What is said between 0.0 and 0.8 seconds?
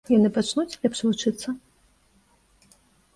Яны пачнуць